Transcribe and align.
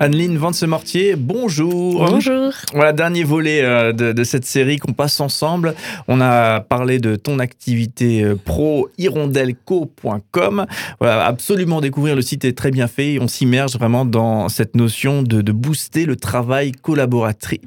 Anneline 0.00 0.38
Vance-Mortier, 0.38 1.16
bonjour. 1.16 2.06
Bonjour. 2.08 2.52
Voilà, 2.72 2.92
dernier 2.92 3.24
volet 3.24 3.62
euh, 3.62 3.92
de, 3.92 4.24
cette 4.24 4.44
série 4.44 4.78
qu'on 4.78 4.92
passe 4.92 5.18
ensemble. 5.18 5.74
On 6.06 6.20
a 6.20 6.60
parlé 6.60 7.00
de 7.00 7.16
ton 7.16 7.40
activité 7.40 8.22
euh, 8.22 8.36
pro 8.36 8.88
hirondelco.com. 8.96 10.66
Voilà, 11.00 11.26
absolument 11.26 11.80
découvrir 11.80 12.14
le 12.14 12.22
site 12.22 12.44
est 12.44 12.56
très 12.56 12.70
bien 12.70 12.86
fait. 12.86 13.18
On 13.20 13.26
s'immerge 13.26 13.72
vraiment 13.76 14.04
dans 14.04 14.48
cette 14.48 14.76
notion 14.76 15.22
de, 15.22 15.42
booster 15.50 16.06
le 16.06 16.14
travail 16.14 16.70
collaboratif. 16.70 17.58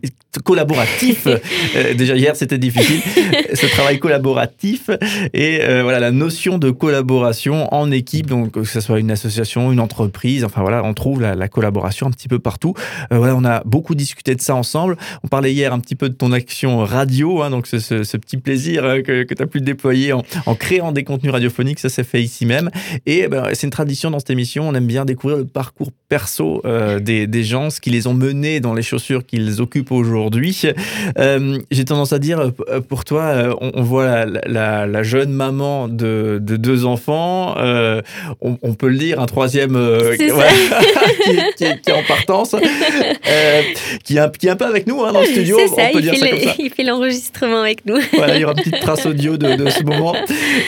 collaboratif. 0.46 1.28
Euh, 1.76 1.94
déjà 1.94 2.16
hier 2.16 2.36
c'était 2.36 2.58
difficile. 2.58 3.02
Ce 3.54 3.66
travail 3.68 4.00
collaboratif 4.00 4.90
et 5.34 5.60
voilà 5.82 6.00
la 6.00 6.12
notion 6.12 6.58
de 6.58 6.70
collaboration 6.70 7.74
en 7.74 7.92
équipe, 7.92 8.26
donc 8.28 8.52
que 8.52 8.64
ce 8.64 8.82
soit 8.82 9.00
une 9.00 9.12
association, 9.12 9.72
une 9.72 9.80
entreprise, 9.80 10.44
enfin 10.44 10.62
voilà, 10.62 10.84
on 10.84 10.94
trouve 10.94 11.22
la, 11.22 11.36
la 11.36 11.48
collaboration 11.48 12.08
un 12.08 12.12
petit 12.12 12.21
peu 12.28 12.40
partout. 12.40 12.74
Euh, 13.12 13.18
voilà, 13.18 13.36
on 13.36 13.46
a 13.46 13.62
beaucoup 13.66 13.96
discuté 13.96 14.36
de 14.36 14.42
ça 14.42 14.56
ensemble. 14.56 14.98
On 15.24 15.28
parlait 15.28 15.54
hier 15.54 15.74
un 15.74 15.80
petit 15.80 15.96
peu 15.96 16.10
de 16.10 16.14
ton 16.14 16.32
action 16.32 16.80
radio, 16.80 17.42
hein, 17.42 17.50
donc 17.50 17.68
ce, 17.68 17.80
ce, 17.80 18.18
petit 18.18 18.38
plaisir 18.38 18.84
euh, 18.84 19.02
que, 19.02 19.24
que 19.24 19.34
tu 19.34 19.44
as 19.44 19.48
pu 19.48 19.62
déployer 19.62 20.14
en, 20.14 20.24
en, 20.46 20.56
créant 20.56 20.92
des 20.92 21.04
contenus 21.04 21.32
radiophoniques, 21.32 21.80
ça 21.80 21.90
s'est 21.90 22.04
fait 22.04 22.22
ici 22.22 22.46
même. 22.46 22.70
Et 23.06 23.28
ben, 23.28 23.48
c'est 23.54 23.68
une 23.68 23.72
tradition 23.72 24.12
dans 24.12 24.20
cette 24.20 24.30
émission, 24.30 24.68
on 24.68 24.76
aime 24.76 24.88
bien 24.88 25.06
découvrir 25.06 25.38
le 25.38 25.46
parcours 25.46 25.92
perso 26.10 26.62
euh, 26.66 27.00
des, 27.00 27.28
des, 27.28 27.44
gens, 27.44 27.70
ce 27.70 27.80
qui 27.80 27.90
les 27.90 28.08
ont 28.08 28.14
menés 28.14 28.60
dans 28.60 28.74
les 28.74 28.82
chaussures 28.82 29.26
qu'ils 29.26 29.62
occupent 29.62 29.92
aujourd'hui. 29.92 30.66
J'ai 31.72 31.86
tendance 31.86 32.14
à 32.14 32.20
dire, 32.20 32.52
pour 32.88 33.06
toi, 33.06 33.56
on, 33.62 33.82
voit 33.82 34.26
la, 34.26 34.86
la, 34.86 35.04
jeune 35.04 35.32
maman 35.32 35.88
de, 35.88 36.40
de 36.42 36.56
deux 36.58 36.86
enfants, 36.86 37.56
on, 38.42 38.58
on, 38.62 38.74
peut 38.74 38.90
le 38.90 38.98
dire, 38.98 39.20
un 39.20 39.26
troisième 39.26 39.74
qui, 40.18 40.28
qui, 41.58 41.82
qui, 41.82 41.90
est 41.90 41.94
en 41.94 42.04
partance, 42.16 42.54
euh, 42.54 43.62
qui, 44.04 44.18
est 44.18 44.20
un, 44.20 44.30
qui, 44.30 44.48
est 44.48 44.50
un, 44.50 44.56
peu 44.56 44.66
avec 44.66 44.88
nous 44.88 45.04
hein, 45.04 45.12
dans 45.12 45.22
le 45.22 45.28
studio. 45.28 45.58
Ça, 45.68 45.74
on 45.78 45.92
peut 45.92 46.00
il, 46.00 46.02
dire 46.02 46.14
fait 46.14 46.20
ça 46.20 46.30
comme 46.30 46.40
ça. 46.40 46.56
il 46.60 46.70
fait 46.70 46.84
l'enregistrement 46.84 47.62
avec 47.62 47.86
nous. 47.86 48.00
Voilà, 48.14 48.36
il 48.36 48.42
y 48.42 48.44
aura 48.44 48.54
une 48.54 48.60
petite 48.60 48.80
trace 48.80 49.06
audio 49.06 49.38
de, 49.38 49.56
de 49.56 49.70
ce 49.70 49.84
moment. 49.84 50.16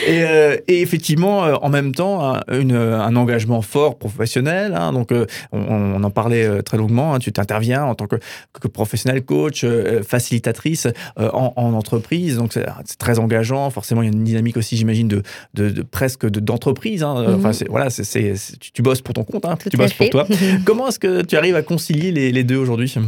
Et, 0.06 0.22
euh, 0.22 0.56
et, 0.66 0.80
effectivement, 0.80 1.44
euh, 1.44 1.54
en 1.62 1.68
même 1.68 1.94
temps, 1.94 2.34
une, 2.50 2.74
un 2.74 3.14
engagement 3.16 3.62
fort 3.62 3.96
professionnel. 3.96 4.74
Hein, 4.74 4.92
donc, 4.92 5.10
on, 5.52 5.58
on, 5.58 6.02
en 6.02 6.10
parlait 6.10 6.62
très 6.62 6.76
longuement. 6.76 7.14
Hein, 7.14 7.18
tu 7.18 7.32
t'interviens 7.32 7.84
en 7.84 7.94
tant 7.94 8.06
que, 8.06 8.16
que, 8.60 8.68
professionnel, 8.68 9.22
coach, 9.22 9.64
facilitatrice 10.06 10.88
en, 11.16 11.52
en, 11.56 11.72
entreprise. 11.74 12.36
Donc, 12.38 12.52
c'est 12.52 12.98
très 12.98 13.18
engageant. 13.18 13.70
Forcément, 13.70 14.02
il 14.02 14.06
y 14.06 14.08
a 14.08 14.12
une 14.12 14.24
dynamique 14.24 14.56
aussi, 14.56 14.76
j'imagine, 14.76 15.08
de, 15.08 15.22
de, 15.54 15.70
de, 15.70 15.82
presque 15.82 16.26
d'entreprise. 16.28 17.02
Hein. 17.02 17.36
Enfin, 17.36 17.52
voilà, 17.68 17.88
tu, 17.90 18.70
tu, 18.72 18.82
bosses 18.82 19.00
pour 19.00 19.14
ton 19.14 19.24
compte, 19.24 19.44
hein, 19.44 19.56
tu 19.70 19.76
bosses 19.76 19.92
fait. 19.92 20.10
pour 20.10 20.26
toi. 20.26 20.36
Comment 20.64 20.88
est-ce 20.88 20.98
que 20.98 21.22
tu 21.22 21.33
tu 21.34 21.38
arrives 21.38 21.56
à 21.56 21.62
concilier 21.62 22.12
les, 22.12 22.44
deux 22.44 22.54
aujourd'hui? 22.56 22.94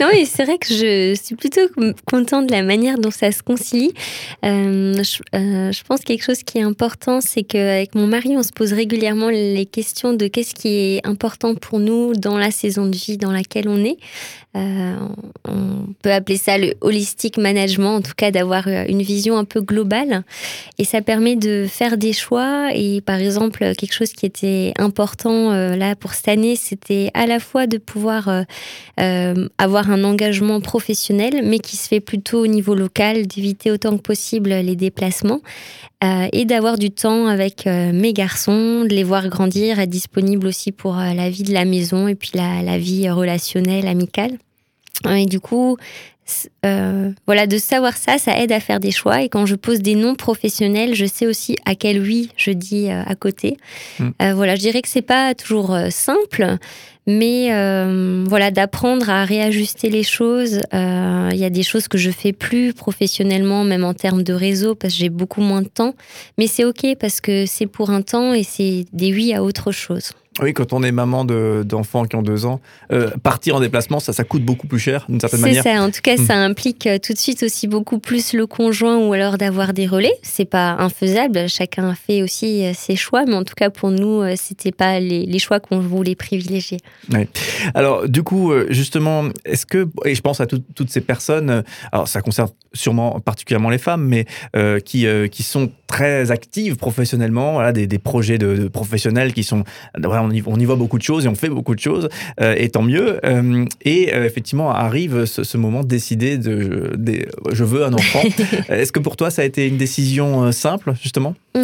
Non, 0.00 0.08
mais 0.12 0.24
c'est 0.24 0.44
vrai 0.44 0.58
que 0.58 0.66
je 0.68 1.14
suis 1.14 1.36
plutôt 1.36 1.60
contente 2.10 2.48
de 2.48 2.52
la 2.52 2.62
manière 2.62 2.98
dont 2.98 3.12
ça 3.12 3.30
se 3.30 3.42
concilie. 3.42 3.92
Euh, 4.44 5.00
je, 5.02 5.22
euh, 5.36 5.70
je, 5.70 5.84
pense 5.84 6.00
quelque 6.00 6.24
chose 6.24 6.42
qui 6.42 6.58
est 6.58 6.62
important, 6.62 7.20
c'est 7.20 7.44
qu'avec 7.44 7.94
mon 7.94 8.08
mari, 8.08 8.36
on 8.36 8.42
se 8.42 8.52
pose 8.52 8.72
régulièrement 8.72 9.28
les 9.28 9.66
questions 9.66 10.12
de 10.12 10.26
qu'est-ce 10.26 10.54
qui 10.54 10.68
est 10.68 11.06
important 11.06 11.54
pour 11.54 11.78
nous 11.78 12.14
dans 12.14 12.36
la 12.36 12.50
saison 12.50 12.86
de 12.86 12.96
vie 12.96 13.16
dans 13.16 13.30
laquelle 13.30 13.68
on 13.68 13.84
est. 13.84 13.98
Euh, 14.56 14.96
on 15.46 15.92
peut 16.02 16.12
appeler 16.12 16.36
ça 16.36 16.58
le 16.58 16.74
holistic 16.80 17.38
management, 17.38 17.96
en 17.96 18.00
tout 18.02 18.12
cas 18.16 18.30
d'avoir 18.30 18.68
euh, 18.68 18.84
une 18.88 19.02
vision 19.02 19.36
un 19.36 19.44
peu 19.44 19.60
globale. 19.60 20.22
Et 20.78 20.84
ça 20.84 21.02
permet 21.02 21.36
de 21.36 21.66
faire 21.68 21.96
des 21.96 22.12
choix. 22.12 22.68
Et 22.74 23.00
par 23.00 23.16
exemple, 23.16 23.58
quelque 23.76 23.92
chose 23.92 24.12
qui 24.12 24.26
était 24.26 24.72
important 24.78 25.52
euh, 25.52 25.76
là 25.76 25.96
pour 25.96 26.14
cette 26.14 26.28
année, 26.28 26.56
c'était 26.56 27.10
à 27.14 27.26
la 27.26 27.40
fois 27.40 27.66
de 27.66 27.78
pouvoir 27.78 28.28
euh, 28.28 28.42
euh, 29.00 29.48
avoir 29.58 29.90
un 29.90 30.04
engagement 30.04 30.60
professionnel, 30.60 31.42
mais 31.44 31.58
qui 31.58 31.76
se 31.76 31.88
fait 31.88 32.00
plutôt 32.00 32.42
au 32.42 32.46
niveau 32.46 32.74
local, 32.74 33.26
d'éviter 33.26 33.70
autant 33.70 33.96
que 33.96 34.02
possible 34.02 34.50
les 34.50 34.76
déplacements 34.76 35.40
euh, 36.04 36.28
et 36.32 36.44
d'avoir 36.44 36.76
du 36.76 36.90
temps 36.90 37.28
avec 37.28 37.66
euh, 37.66 37.92
mes 37.92 38.12
garçons, 38.12 38.84
de 38.84 38.94
les 38.94 39.04
voir 39.04 39.26
grandir, 39.28 39.78
être 39.78 39.88
disponible 39.88 40.46
aussi 40.46 40.70
pour 40.70 40.98
euh, 40.98 41.14
la 41.14 41.30
vie 41.30 41.44
de 41.44 41.52
la 41.52 41.64
maison 41.64 42.08
et 42.08 42.14
puis 42.14 42.32
la, 42.34 42.62
la 42.62 42.76
vie 42.76 43.08
relationnelle, 43.08 43.86
amicale. 43.86 44.32
Et 45.08 45.26
du 45.26 45.40
coup, 45.40 45.76
voilà, 47.26 47.46
de 47.46 47.58
savoir 47.58 47.96
ça, 47.96 48.18
ça 48.18 48.38
aide 48.38 48.52
à 48.52 48.60
faire 48.60 48.80
des 48.80 48.90
choix. 48.90 49.22
Et 49.22 49.28
quand 49.28 49.44
je 49.44 49.54
pose 49.54 49.80
des 49.80 49.94
noms 49.94 50.14
professionnels, 50.14 50.94
je 50.94 51.04
sais 51.04 51.26
aussi 51.26 51.56
à 51.64 51.74
quel 51.74 52.00
oui 52.00 52.30
je 52.36 52.50
dis 52.50 52.90
à 52.90 53.14
côté. 53.14 53.56
Mm. 53.98 54.08
Euh, 54.22 54.34
voilà, 54.34 54.54
je 54.54 54.60
dirais 54.60 54.82
que 54.82 54.88
c'est 54.88 55.02
pas 55.02 55.34
toujours 55.34 55.76
simple, 55.90 56.56
mais 57.06 57.52
euh, 57.52 58.24
voilà, 58.28 58.50
d'apprendre 58.50 59.10
à 59.10 59.24
réajuster 59.24 59.90
les 59.90 60.02
choses. 60.02 60.60
Il 60.72 61.40
y 61.40 61.44
a 61.44 61.50
des 61.50 61.62
choses 61.62 61.88
que 61.88 61.98
je 61.98 62.10
fais 62.10 62.32
plus 62.32 62.72
professionnellement, 62.72 63.64
même 63.64 63.84
en 63.84 63.94
termes 63.94 64.22
de 64.22 64.32
réseau, 64.32 64.74
parce 64.74 64.94
que 64.94 65.00
j'ai 65.00 65.08
beaucoup 65.10 65.40
moins 65.40 65.62
de 65.62 65.68
temps. 65.68 65.94
Mais 66.38 66.46
c'est 66.46 66.64
ok 66.64 66.96
parce 66.98 67.20
que 67.20 67.46
c'est 67.46 67.66
pour 67.66 67.90
un 67.90 68.02
temps 68.02 68.32
et 68.32 68.42
c'est 68.42 68.84
des 68.92 69.12
oui 69.12 69.34
à 69.34 69.42
autre 69.42 69.72
chose. 69.72 70.12
Oui, 70.40 70.52
quand 70.52 70.72
on 70.72 70.82
est 70.82 70.92
maman 70.92 71.24
d'enfants 71.24 72.04
qui 72.04 72.16
ont 72.16 72.22
deux 72.22 72.44
ans, 72.44 72.60
euh, 72.92 73.10
partir 73.22 73.56
en 73.56 73.60
déplacement, 73.60 74.00
ça, 74.00 74.12
ça 74.12 74.24
coûte 74.24 74.44
beaucoup 74.44 74.66
plus 74.66 74.78
cher 74.78 75.04
d'une 75.08 75.20
certaine 75.20 75.40
manière. 75.40 75.62
C'est 75.62 75.74
ça. 75.74 75.82
En 75.82 75.90
tout 75.90 76.00
cas, 76.02 76.16
mmh. 76.16 76.26
ça 76.26 76.36
implique 76.36 76.86
euh, 76.86 76.98
tout 76.98 77.12
de 77.12 77.18
suite 77.18 77.42
aussi 77.42 77.68
beaucoup 77.68 77.98
plus 77.98 78.32
le 78.32 78.46
conjoint 78.46 78.98
ou 78.98 79.12
alors 79.12 79.38
d'avoir 79.38 79.72
des 79.72 79.86
relais. 79.86 80.14
C'est 80.22 80.44
pas 80.44 80.72
infaisable. 80.78 81.48
Chacun 81.48 81.94
fait 81.94 82.22
aussi 82.22 82.64
euh, 82.64 82.72
ses 82.74 82.96
choix, 82.96 83.24
mais 83.26 83.34
en 83.34 83.44
tout 83.44 83.54
cas 83.54 83.70
pour 83.70 83.90
nous, 83.90 84.22
c'était 84.36 84.72
pas 84.72 84.98
les, 85.00 85.24
les 85.24 85.38
choix 85.38 85.60
qu'on 85.60 85.78
voulait 85.78 86.16
privilégier. 86.16 86.78
Oui. 87.12 87.28
Alors, 87.74 88.08
du 88.08 88.22
coup, 88.22 88.52
justement, 88.70 89.24
est-ce 89.44 89.66
que 89.66 89.88
et 90.04 90.14
je 90.14 90.20
pense 90.20 90.40
à 90.40 90.46
tout, 90.46 90.62
toutes 90.74 90.90
ces 90.90 91.00
personnes. 91.00 91.62
Alors, 91.92 92.08
ça 92.08 92.20
concerne 92.20 92.48
sûrement 92.72 93.20
particulièrement 93.20 93.70
les 93.70 93.78
femmes, 93.78 94.04
mais 94.04 94.26
euh, 94.56 94.80
qui 94.80 95.06
euh, 95.06 95.28
qui 95.28 95.42
sont 95.42 95.70
très 95.86 96.30
actives 96.30 96.76
professionnellement. 96.76 97.52
Voilà, 97.54 97.72
des, 97.72 97.86
des 97.86 97.98
projets 97.98 98.38
de, 98.38 98.56
de, 98.56 98.68
professionnels 98.68 99.32
qui 99.32 99.44
sont 99.44 99.64
voilà, 100.02 100.23
on 100.24 100.30
y, 100.30 100.42
on 100.46 100.58
y, 100.58 100.64
voit 100.64 100.76
beaucoup 100.76 100.98
de 100.98 101.02
choses 101.02 101.26
et 101.26 101.28
on 101.28 101.34
fait 101.34 101.48
beaucoup 101.48 101.74
de 101.74 101.80
choses, 101.80 102.08
euh, 102.40 102.54
et 102.56 102.68
tant 102.68 102.82
mieux. 102.82 103.18
Euh, 103.24 103.64
et 103.82 104.14
euh, 104.14 104.24
effectivement, 104.24 104.70
arrive 104.70 105.24
ce, 105.24 105.44
ce, 105.44 105.56
moment 105.56 105.82
de 105.82 105.88
décider 105.88 106.38
de, 106.38 106.92
de, 106.96 107.26
je 107.52 107.64
veux 107.64 107.84
un 107.84 107.92
enfant. 107.92 108.22
Est-ce 108.68 108.92
que 108.92 109.00
pour 109.00 109.16
toi, 109.16 109.30
ça 109.30 109.42
a 109.42 109.44
été 109.44 109.66
une 109.68 109.76
décision 109.76 110.50
simple, 110.52 110.94
justement? 111.00 111.34
Mmh, 111.54 111.60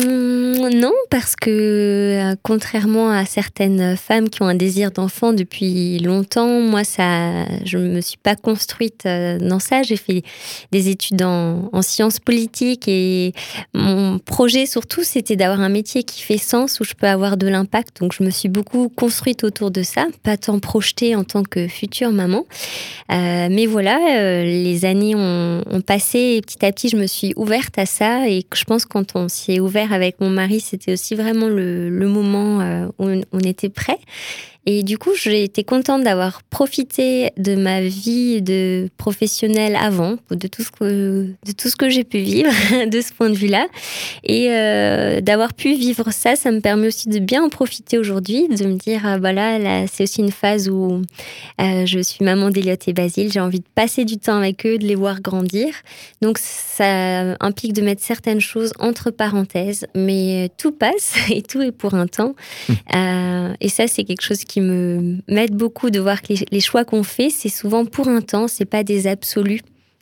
Non, 0.69 0.93
parce 1.11 1.37
que 1.37 2.35
contrairement 2.43 3.11
à 3.11 3.25
certaines 3.25 3.97
femmes 3.97 4.29
qui 4.29 4.43
ont 4.43 4.47
un 4.47 4.55
désir 4.55 4.91
d'enfant 4.91 5.33
depuis 5.33 5.99
longtemps, 5.99 6.61
moi, 6.61 6.85
ça, 6.85 7.47
je 7.65 7.79
me 7.79 8.01
suis 8.01 8.19
pas 8.19 8.37
construite 8.37 9.05
dans 9.05 9.59
ça. 9.59 9.83
J'ai 9.83 9.97
fait 9.97 10.23
des 10.73 10.89
études 10.89 11.23
en, 11.23 11.69
en 11.73 11.83
sciences 11.83 12.21
politiques 12.21 12.89
et 12.89 13.33
mon 13.75 14.19
projet 14.19 14.67
surtout, 14.67 15.03
c'était 15.03 15.37
d'avoir 15.37 15.61
un 15.61 15.69
métier 15.69 16.03
qui 16.03 16.23
fait 16.23 16.39
sens, 16.39 16.81
où 16.81 16.85
je 16.85 16.95
peux 16.95 17.07
avoir 17.07 17.37
de 17.37 17.47
l'impact. 17.47 18.01
Donc, 18.01 18.13
je 18.13 18.23
me 18.23 18.31
suis 18.31 18.49
beaucoup 18.49 18.89
construite 18.89 19.45
autour 19.45 19.71
de 19.71 19.83
ça, 19.83 20.07
pas 20.23 20.37
tant 20.37 20.59
projetée 20.59 21.15
en 21.17 21.25
tant 21.25 21.43
que 21.43 21.69
future 21.69 22.11
maman. 22.11 22.45
Euh, 23.13 23.49
mais 23.51 23.67
voilà, 23.67 23.99
euh, 24.19 24.45
les 24.45 24.85
années 24.85 25.15
ont, 25.15 25.63
ont, 25.71 25.81
passé 25.81 26.37
et 26.37 26.41
petit 26.43 26.65
à 26.65 26.73
petit, 26.73 26.89
je 26.89 26.97
me 26.97 27.07
suis 27.07 27.33
ouverte 27.37 27.79
à 27.79 27.87
ça. 27.87 28.29
Et 28.29 28.45
je 28.55 28.65
pense 28.65 28.85
quand 28.85 29.17
on 29.17 29.29
s'y 29.29 29.53
est 29.53 29.61
ouvert 29.61 29.93
avec 29.93 30.21
mon 30.21 30.31
mari, 30.31 30.60
c'était 30.61 30.93
aussi 30.93 31.15
vraiment 31.15 31.49
le, 31.49 31.91
moment 31.91 32.61
euh, 32.61 32.87
où 32.99 33.09
on 33.33 33.41
était 33.41 33.69
prêt. 33.69 33.99
Et 34.67 34.83
du 34.83 34.99
coup, 34.99 35.11
j'ai 35.15 35.43
été 35.43 35.65
contente 35.65 36.05
d'avoir 36.05 36.43
profité 36.43 37.31
de 37.39 37.55
ma 37.55 37.81
vie 37.81 38.43
de 38.43 38.89
professionnelle 38.99 39.75
avant, 39.75 40.17
de 40.31 40.49
tout 40.49 40.63
ce 40.63 40.71
que, 40.71 41.29
de 41.47 41.53
tout 41.53 41.71
ce 41.71 41.77
que 41.77 41.89
j'ai 41.89 42.05
pu 42.05 42.19
vivre 42.19 42.51
de 42.87 43.01
ce 43.01 43.13
point 43.13 43.31
de 43.31 43.37
vue-là. 43.37 43.67
Et 44.23 44.49
euh, 44.51 45.21
d'avoir 45.23 45.55
pu 45.55 45.75
vivre 45.75 46.11
ça, 46.13 46.37
ça 46.37 46.51
me 46.53 46.61
permet 46.61 46.89
aussi 46.89 47.09
de 47.09 47.19
bien 47.19 47.43
en 47.43 47.49
profiter 47.49 47.97
aujourd'hui, 47.97 48.49
de 48.49 48.67
me 48.67 48.77
dire, 48.77 49.01
ah, 49.05 49.19
bah 49.19 49.33
là, 49.33 49.59
là 49.59 49.87
c'est 49.91 50.03
aussi 50.03 50.21
une 50.21 50.31
phase 50.31 50.69
où 50.69 51.03
euh, 51.61 51.87
je 51.87 52.01
suis 52.01 52.25
maman 52.25 52.51
d'Eliott 52.51 52.87
et 52.87 52.93
Basile, 52.93 53.33
j'ai 53.33 53.41
envie 53.41 53.61
de 53.61 53.69
passer 53.75 54.05
du 54.05 54.19
temps 54.19 54.37
avec 54.37 54.67
eux, 54.67 54.77
de 54.77 54.87
les 54.87 54.95
voir 54.95 55.23
grandir. 55.23 55.75
Donc, 56.21 56.39
ça 56.39 57.37
implique 57.41 57.73
de 57.73 57.83
mettre 57.83 58.03
certaines 58.03 58.41
choses 58.41 58.73
entre 58.79 59.11
parenthèses, 59.11 59.87
mais 59.95 60.51
tout 60.59 60.73
passe 60.73 61.15
et 61.31 61.43
tout 61.43 61.63
est 61.63 61.73
pour 61.73 61.95
un 61.95 62.07
temps. 62.07 62.35
Mmh. 62.69 62.73
Euh, 62.95 63.55
et 63.61 63.69
ça, 63.69 63.87
c'est 63.87 64.05
quelque 64.05 64.23
chose 64.23 64.45
qui 64.51 64.61
me 64.61 65.19
m'aide 65.29 65.55
beaucoup 65.55 65.91
de 65.91 66.01
voir 66.01 66.23
que 66.23 66.33
les, 66.33 66.45
les 66.51 66.61
choix 66.61 66.85
qu'on 66.85 67.05
fait, 67.05 67.31
c'est 67.31 67.49
souvent 67.49 67.85
pour 67.85 68.09
un 68.09 68.21
temps, 68.21 68.49
c'est 68.49 68.65
pas 68.65 68.83
des 68.83 69.07
absolus. 69.07 69.61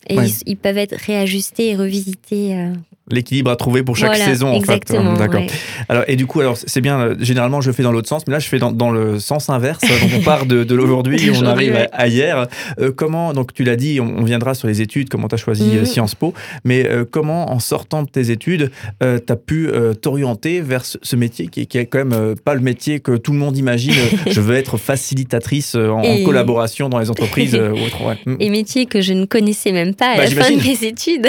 Et 0.09 0.17
ouais. 0.17 0.27
ils, 0.27 0.53
ils, 0.53 0.57
peuvent 0.57 0.79
être 0.79 0.97
réajustés 0.97 1.69
et 1.69 1.77
revisités 1.77 2.57
euh, 2.57 2.73
l'équilibre 3.11 3.51
à 3.51 3.57
trouver 3.57 3.83
pour 3.83 3.97
chaque 3.97 4.11
Voilà, 4.11 4.25
saison 4.25 4.49
en 4.55 4.61
fait. 4.61 4.83
D'accord. 5.19 5.41
ouais. 5.41 5.47
Alors 5.89 6.05
et 6.09 6.17
du 6.17 6.27
coup 6.27 6.41
alors 6.41 6.57
c'est 6.57 6.81
bien. 6.81 6.99
euh, 7.01 7.15
Généralement 7.21 7.61
je 7.61 7.71
fais 7.73 7.83
dans 7.83 7.93
l'autre 7.93 8.09
sens, 8.09 8.23
mais 8.27 8.33
là 8.33 8.39
je 8.39 8.49
fais 8.49 8.59
dans, 8.59 8.73
dans 8.73 8.91
le 8.91 9.19
sens 9.21 9.49
inverse. 9.51 9.81
donc 9.83 10.11
on 10.19 10.23
part 10.23 10.47
de, 10.47 10.65
de 10.65 10.75
l'aujourd'hui, 10.75 11.25
et 11.27 11.31
on 11.37 11.43
arrive 11.45 11.75
à, 11.75 11.81
ouais. 11.81 11.89
à 11.93 12.07
hier. 12.09 12.47
Euh, 12.81 12.91
comment 12.95 13.33
donc 13.33 13.53
tu 13.55 13.65
l'as 13.65 13.77
dit, 13.77 14.01
on, 14.01 14.19
on 14.19 14.25
viendra 14.25 14.55
sur 14.55 14.69
les 14.69 14.81
études, 14.83 15.09
comment 15.09 15.29
tu 15.29 15.35
as 15.35 15.39
choisi 15.39 15.65
Mhm. 15.65 15.79
euh, 15.79 15.85
Sciences 15.85 16.15
Po, 16.15 16.35
mais 16.65 16.87
euh, 16.89 17.05
comment 17.11 17.51
en 17.53 17.59
sortant 17.59 18.03
de 18.03 18.09
tes 18.09 18.31
études, 18.31 18.71
tu 19.01 19.07
as 19.07 19.37
pu 19.37 19.69
euh, 19.69 19.95
t'orienter 19.95 20.61
vers 20.61 20.85
ce, 20.85 20.99
ce 21.03 21.17
métier 21.17 21.49
qui, 21.49 21.67
qui 21.67 21.79
est 21.79 21.87
quand 21.87 21.99
même 21.99 22.13
euh, 22.13 22.35
pas 22.43 22.55
le 22.55 22.61
métier 22.61 23.01
que 23.01 23.17
tout 23.17 23.33
le 23.33 23.39
monde 23.39 23.57
imagine. 23.57 23.93
Euh, 23.93 24.17
je 24.31 24.41
veux 24.41 24.55
être 24.57 24.77
facilitatrice 24.77 25.75
euh, 25.75 25.89
en, 25.91 26.03
collaboration 26.25 26.89
dans 26.89 26.99
les 26.99 27.11
entreprises 27.11 27.55
euh, 27.55 27.71
ou 27.73 27.79
autre. 27.87 28.05
Ouais. 28.07 28.17
Mm. 28.27 28.37
et 28.41 28.51
métiers 28.51 28.87
que 28.87 29.01
je 29.01 29.13
ne 29.13 29.25
connaissais 29.25 29.73
même 29.73 29.95
pas 29.95 30.11
à 30.13 30.17
Bah, 30.17 30.25
la 30.25 30.31
fin 30.45 30.51
de 30.51 30.63
mes 30.63 30.85
études. 30.87 31.27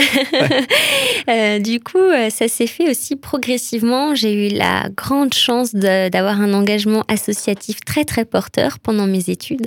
Euh, 1.29 1.59
du 1.69 1.79
coup, 1.79 1.97
euh, 1.99 2.29
ça 2.29 2.47
s'est 2.47 2.67
fait 2.67 2.89
aussi 2.89 3.15
progressivement. 3.15 4.15
J'ai 4.15 4.47
eu 4.47 4.49
la 4.49 4.89
grande 4.89 5.33
chance 5.33 5.73
d'avoir 5.75 6.41
un 6.41 6.53
engagement 6.53 7.03
associatif 7.07 7.81
très 7.85 8.05
très 8.05 8.25
porteur 8.25 8.79
pendant 8.79 9.05
mes 9.07 9.29
études 9.29 9.65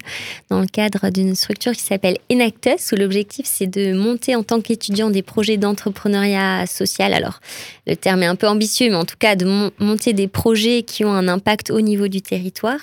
dans 0.50 0.60
le 0.60 0.66
cadre 0.66 1.10
d'une 1.10 1.34
structure 1.34 1.72
qui 1.72 1.82
s'appelle 1.82 2.18
Enactus 2.30 2.92
où 2.92 2.96
l'objectif 2.96 3.46
c'est 3.48 3.66
de 3.66 3.92
monter 3.94 4.34
en 4.34 4.42
tant 4.42 4.60
qu'étudiant 4.60 5.10
des 5.10 5.22
projets 5.22 5.56
d'entrepreneuriat 5.56 6.66
social. 6.66 7.14
Alors, 7.14 7.40
le 7.86 7.94
terme 7.96 8.22
est 8.22 8.26
un 8.26 8.36
peu 8.36 8.48
ambitieux, 8.48 8.90
mais 8.90 8.96
en 8.96 9.04
tout 9.04 9.16
cas 9.18 9.36
de 9.36 9.44
mon- 9.46 9.70
monter 9.78 10.12
des 10.12 10.28
projets 10.28 10.82
qui 10.82 11.04
ont 11.04 11.12
un 11.12 11.28
impact 11.28 11.70
au 11.70 11.80
niveau 11.80 12.08
du 12.08 12.20
territoire 12.22 12.80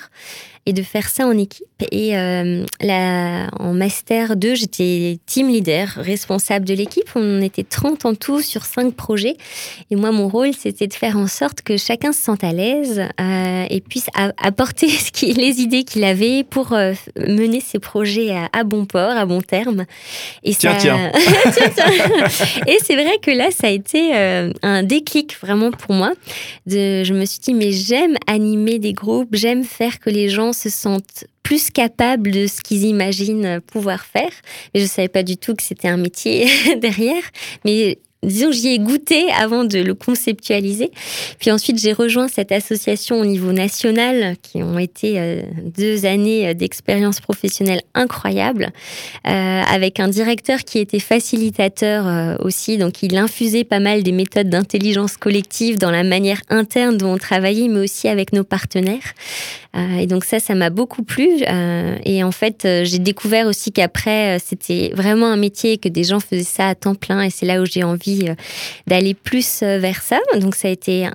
et 0.66 0.72
de 0.72 0.82
faire 0.82 1.08
ça 1.08 1.26
en 1.26 1.36
équipe. 1.36 1.66
Et 1.90 2.16
euh, 2.16 2.64
là, 2.80 3.48
en 3.58 3.72
Master 3.72 4.36
2, 4.36 4.54
j'étais 4.54 5.18
team 5.24 5.48
leader, 5.48 5.88
responsable 5.96 6.66
de 6.66 6.74
l'équipe. 6.74 7.08
On 7.14 7.40
était 7.40 7.64
30 7.64 8.04
en 8.04 8.14
tout 8.14 8.42
sur 8.42 8.64
5 8.64 8.94
projets. 8.94 9.36
Et 9.90 9.96
moi, 9.96 10.12
mon 10.12 10.28
rôle, 10.28 10.52
c'était 10.52 10.86
de 10.86 10.92
faire 10.92 11.16
en 11.16 11.26
sorte 11.26 11.62
que 11.62 11.78
chacun 11.78 12.12
se 12.12 12.20
sente 12.20 12.44
à 12.44 12.52
l'aise 12.52 13.00
euh, 13.20 13.64
et 13.70 13.80
puisse 13.80 14.08
apporter 14.14 14.88
ce 14.90 15.10
qui, 15.10 15.32
les 15.32 15.60
idées 15.60 15.84
qu'il 15.84 16.04
avait 16.04 16.44
pour 16.44 16.74
euh, 16.74 16.92
mener 17.16 17.60
ses 17.60 17.78
projets 17.78 18.30
à, 18.30 18.50
à 18.52 18.64
bon 18.64 18.84
port, 18.84 19.12
à 19.12 19.24
bon 19.24 19.40
terme. 19.40 19.86
Et 20.44 20.54
Tiens, 20.54 20.74
ça... 20.74 20.80
tiens. 20.80 21.12
Tiens, 21.54 21.70
tiens. 21.74 22.64
Et 22.66 22.76
c'est 22.84 22.94
vrai 22.94 23.18
que 23.22 23.30
là, 23.30 23.50
ça 23.50 23.68
a 23.68 23.70
été 23.70 24.12
un 24.62 24.82
déclic 24.82 25.36
vraiment 25.40 25.70
pour 25.70 25.94
moi. 25.94 26.12
De, 26.66 27.02
je 27.04 27.14
me 27.14 27.24
suis 27.24 27.40
dit, 27.40 27.54
mais 27.54 27.72
j'aime 27.72 28.16
animer 28.26 28.78
des 28.78 28.92
groupes, 28.92 29.30
j'aime 29.32 29.64
faire 29.64 29.98
que 29.98 30.10
les 30.10 30.28
gens 30.28 30.49
se 30.52 30.68
sentent 30.68 31.24
plus 31.42 31.70
capables 31.70 32.30
de 32.30 32.46
ce 32.46 32.60
qu'ils 32.60 32.84
imaginent 32.84 33.60
pouvoir 33.60 34.04
faire. 34.04 34.32
Mais 34.74 34.80
je 34.80 34.86
savais 34.86 35.08
pas 35.08 35.22
du 35.22 35.36
tout 35.36 35.54
que 35.54 35.62
c'était 35.62 35.88
un 35.88 35.96
métier 35.96 36.48
derrière. 36.76 37.22
Mais 37.64 37.98
disons 38.22 38.52
j'y 38.52 38.68
ai 38.68 38.78
goûté 38.78 39.30
avant 39.30 39.64
de 39.64 39.78
le 39.78 39.94
conceptualiser. 39.94 40.90
Puis 41.38 41.50
ensuite, 41.50 41.78
j'ai 41.78 41.92
rejoint 41.92 42.28
cette 42.28 42.52
association 42.52 43.18
au 43.20 43.24
niveau 43.24 43.52
national, 43.52 44.36
qui 44.42 44.62
ont 44.62 44.78
été 44.78 45.18
euh, 45.18 45.42
deux 45.64 46.04
années 46.04 46.48
euh, 46.48 46.54
d'expérience 46.54 47.20
professionnelle 47.20 47.82
incroyable, 47.94 48.70
euh, 49.26 49.62
avec 49.62 50.00
un 50.00 50.08
directeur 50.08 50.60
qui 50.60 50.78
était 50.78 50.98
facilitateur 50.98 52.40
aussi. 52.40 52.76
Donc, 52.76 53.02
il 53.02 53.16
infusait 53.16 53.64
pas 53.64 53.80
mal 53.80 54.02
des 54.02 54.12
méthodes 54.12 54.48
d'intelligence 54.48 55.16
collective 55.16 55.78
dans 55.78 55.90
la 55.90 56.02
manière 56.02 56.40
interne 56.48 56.96
dont 56.96 57.14
on 57.14 57.18
travaillait, 57.18 57.68
mais 57.68 57.80
aussi 57.80 58.08
avec 58.08 58.32
nos 58.32 58.44
partenaires. 58.44 59.14
Et 59.98 60.06
donc 60.06 60.24
ça, 60.24 60.40
ça 60.40 60.54
m'a 60.56 60.68
beaucoup 60.70 61.04
plu. 61.04 61.28
Et 62.04 62.24
en 62.24 62.32
fait, 62.32 62.66
j'ai 62.82 62.98
découvert 62.98 63.46
aussi 63.46 63.70
qu'après, 63.70 64.38
c'était 64.44 64.90
vraiment 64.94 65.26
un 65.26 65.36
métier 65.36 65.78
que 65.78 65.88
des 65.88 66.04
gens 66.04 66.18
faisaient 66.18 66.42
ça 66.42 66.68
à 66.68 66.74
temps 66.74 66.96
plein. 66.96 67.22
Et 67.22 67.30
c'est 67.30 67.46
là 67.46 67.60
où 67.62 67.66
j'ai 67.66 67.84
envie 67.84 68.09
euh, 68.28 68.34
d'aller 68.86 69.14
plus 69.14 69.62
euh, 69.62 69.78
vers 69.78 70.02
ça. 70.02 70.18
Donc 70.38 70.54
ça 70.54 70.68
a 70.68 70.70
été 70.70 71.08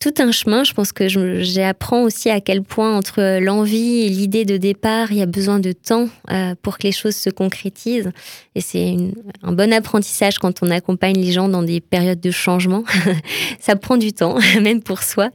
tout 0.00 0.14
un 0.18 0.32
chemin. 0.32 0.64
Je 0.64 0.72
pense 0.72 0.92
que 0.92 1.08
j'apprends 1.08 2.02
aussi 2.02 2.30
à 2.30 2.40
quel 2.40 2.62
point 2.62 2.96
entre 2.96 3.38
l'envie 3.40 4.02
et 4.02 4.08
l'idée 4.08 4.44
de 4.44 4.56
départ, 4.56 5.12
il 5.12 5.18
y 5.18 5.22
a 5.22 5.26
besoin 5.26 5.58
de 5.58 5.72
temps 5.72 6.08
euh, 6.30 6.54
pour 6.62 6.78
que 6.78 6.84
les 6.84 6.92
choses 6.92 7.16
se 7.16 7.30
concrétisent. 7.30 8.10
Et 8.54 8.60
c'est 8.60 8.96
un 9.42 9.52
bon 9.52 9.72
apprentissage 9.72 10.38
quand 10.38 10.62
on 10.62 10.70
accompagne 10.70 11.16
les 11.16 11.32
gens 11.32 11.48
dans 11.48 11.62
des 11.62 11.80
périodes 11.80 12.20
de 12.20 12.30
changement. 12.30 12.84
ça 13.60 13.76
prend 13.76 13.96
du 13.96 14.12
temps, 14.12 14.38
même 14.60 14.82
pour 14.82 15.02
soi. 15.02 15.30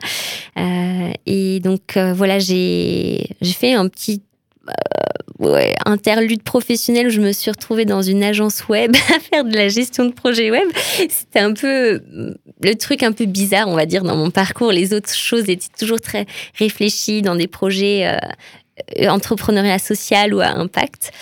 Et 1.25 1.59
donc 1.59 1.97
voilà, 1.97 2.39
j'ai 2.39 3.27
fait 3.43 3.73
un 3.73 3.87
petit 3.87 4.21
interlude 5.85 6.43
professionnel 6.43 7.07
où 7.07 7.09
je 7.09 7.21
me 7.21 7.31
suis 7.31 7.51
retrouvée 7.51 7.85
dans 7.85 8.01
une 8.01 8.23
agence 8.23 8.67
web 8.67 8.95
à 9.15 9.19
faire 9.19 9.43
de 9.43 9.55
la 9.55 9.69
gestion 9.69 10.05
de 10.05 10.13
projet 10.13 10.51
web. 10.51 10.67
C'était 11.09 11.39
un 11.39 11.53
peu 11.53 12.01
le 12.61 12.75
truc 12.75 13.03
un 13.03 13.11
peu 13.11 13.25
bizarre, 13.25 13.67
on 13.67 13.75
va 13.75 13.85
dire, 13.85 14.03
dans 14.03 14.15
mon 14.15 14.31
parcours. 14.31 14.71
Les 14.71 14.93
autres 14.93 15.13
choses 15.13 15.49
étaient 15.49 15.67
toujours 15.77 16.01
très 16.01 16.25
réfléchies 16.57 17.21
dans 17.21 17.35
des 17.35 17.47
projets. 17.47 18.07
euh, 18.07 18.17
euh, 18.99 19.07
entrepreneuriat 19.07 19.79
social 19.79 20.33
ou 20.33 20.41
à 20.41 20.47
impact. 20.47 21.13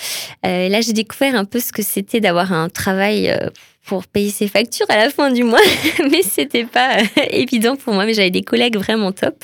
Euh, 0.44 0.70
là, 0.70 0.82
j'ai 0.82 0.94
découvert 0.94 1.36
un 1.36 1.46
peu 1.46 1.60
ce 1.60 1.72
que 1.72 1.84
c'était 1.84 2.20
d'avoir 2.20 2.52
un 2.52 2.68
travail 2.68 3.30
euh, 3.30 3.50
pour 3.86 4.08
payer 4.08 4.30
ses 4.30 4.48
factures 4.48 4.86
à 4.90 4.98
la 4.98 5.10
fin 5.10 5.32
du 5.32 5.44
mois, 5.44 5.60
mais 6.12 6.22
c'était 6.22 6.66
pas 6.66 7.00
euh, 7.00 7.22
évident 7.32 7.76
pour 7.76 7.94
moi. 7.94 8.06
Mais 8.06 8.14
j'avais 8.14 8.32
des 8.32 8.42
collègues 8.42 8.78
vraiment 8.78 9.12
top. 9.12 9.44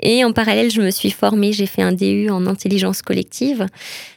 Et 0.00 0.24
en 0.24 0.32
parallèle, 0.32 0.70
je 0.70 0.80
me 0.80 0.90
suis 0.90 1.10
formée. 1.10 1.52
J'ai 1.52 1.66
fait 1.66 1.82
un 1.82 1.92
DU 1.92 2.30
en 2.30 2.46
intelligence 2.46 3.02
collective. 3.02 3.66